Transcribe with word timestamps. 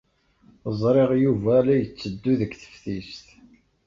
Ẓriɣ 0.79 1.09
Yuba 1.23 1.55
la 1.65 1.73
yetteddu 1.77 2.33
deg 2.39 2.51
teftist. 2.61 3.27